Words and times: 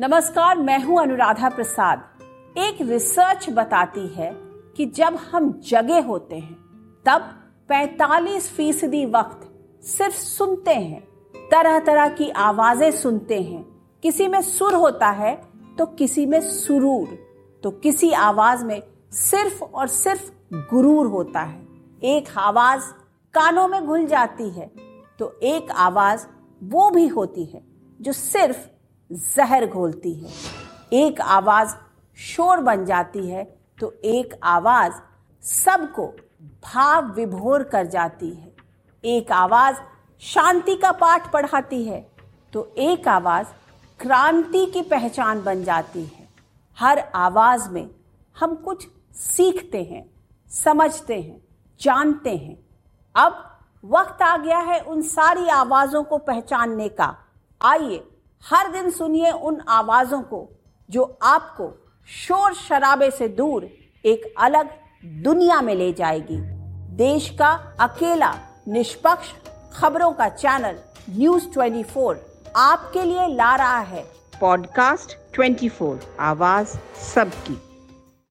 नमस्कार, 0.00 0.58
मैं 0.58 0.84
हूँ 0.84 1.00
अनुराधा 1.00 1.48
प्रसाद। 1.48 2.02
एक 2.58 2.76
रिसर्च 2.80 3.50
बताती 3.50 4.06
है 4.08 4.30
कि 4.76 4.86
जब 4.86 5.16
हम 5.16 5.60
जगे 5.64 6.00
होते 6.00 6.36
हैं, 6.36 6.54
तब 7.06 7.22
45 7.68 8.50
फ़ीसदी 8.50 9.06
वक्त 9.06 9.48
सिर्फ़ 9.84 10.14
सुनते 10.14 10.74
हैं। 10.74 11.00
तरह 11.34 11.78
तरह 11.78 12.08
की 12.08 12.30
आवाज़ें 12.30 12.90
सुनते 12.90 13.42
हैं। 13.42 13.64
किसी 14.02 14.28
में 14.28 14.40
सुर 14.42 14.74
होता 14.74 15.08
है 15.08 15.42
तो 15.78 15.86
किसी 15.86 16.26
में 16.26 16.40
सुरूर। 16.40 17.18
तो 17.62 17.70
किसी 17.70 18.12
आवाज़ 18.12 18.64
में 18.64 18.82
सिर्फ़ 19.12 19.64
और 19.64 19.86
सिर्फ़ 19.86 20.30
गुरूर 20.54 21.06
होता 21.06 21.40
है। 21.40 21.66
एक 22.04 22.38
आवाज़ 22.38 22.82
कानों 23.34 23.68
में 23.68 23.86
घुल 23.86 24.06
जाती 24.06 24.50
है 24.50 24.70
तो 25.18 25.38
एक 25.42 25.70
आवाज़ 25.70 26.26
वो 26.62 26.90
भी 26.90 27.06
होती 27.08 27.44
है 27.44 27.62
जो 28.00 28.12
सिर्फ़ 28.12 28.77
जहर 29.10 29.66
घोलती 29.66 30.12
है। 30.14 30.30
एक 30.94 31.20
आवाज़ 31.20 31.74
शोर 32.18 32.60
बन 32.60 32.84
जाती 32.84 33.26
है 33.28 33.44
तो 33.78 33.92
एक 34.04 34.38
आवाज़ 34.42 34.92
सबको 35.44 36.06
भाव 36.64 37.12
विभोर 37.12 37.62
कर 37.62 37.86
जाती 37.86 38.30
है। 38.30 38.52
एक 39.04 39.32
आवाज़ 39.32 39.76
शांति 40.22 40.74
का 40.76 40.92
पाठ 40.92 41.30
पढ़ाती 41.32 41.82
है 41.84 42.00
तो 42.52 42.66
एक 42.78 43.08
आवाज़ 43.08 43.46
क्रांति 44.00 44.64
की 44.66 44.82
पहचान 44.82 45.42
बन 45.42 45.62
जाती 45.64 46.02
है। 46.02 46.28
हर 46.76 46.98
आवाज़ 47.14 47.68
में 47.70 47.88
हम 48.36 48.54
कुछ 48.56 48.86
सीखते 49.14 49.82
हैं, 49.82 50.04
समझते 50.50 51.20
हैं, 51.20 51.40
जानते 51.80 52.36
हैं। 52.36 52.56
अब 53.14 53.44
वक्त 53.84 54.22
आ 54.22 54.36
गया 54.36 54.58
है 54.58 54.80
उन 54.80 55.02
सारी 55.02 55.48
आवाजों 55.48 56.02
को 56.04 56.18
पहचानने 56.18 56.88
का। 56.90 57.14
आइए 57.60 58.04
हर 58.44 58.72
दिन 58.72 58.90
सुनिए 58.90 59.30
उन 59.30 59.60
आवाजों 59.68 60.22
को 60.22 60.48
जो 60.90 61.18
आपको 61.22 61.92
शोर 62.06 62.54
शराबे 62.54 63.10
से 63.10 63.28
दूर 63.28 63.64
एक 64.04 64.34
अलग 64.38 64.70
दुनिया 65.04 65.60
में 65.60 65.74
ले 65.74 65.92
जाएगी। 65.92 66.36
देश 66.96 67.30
का 67.30 67.76
अकेला 67.80 68.34
निष्पक्ष 68.68 69.32
खबरों 69.78 70.12
का 70.12 70.28
चैनल 70.28 70.78
न्यूज़ 71.10 71.48
24 71.48 72.16
आपके 72.56 73.02
लिए 73.02 73.26
ला 73.26 73.56
रहा 73.56 73.78
है। 73.78 74.02
पॉडकास्ट 74.40 75.34
24 75.34 75.98
आवाज़ 76.20 76.68
सबकी। 77.00 77.67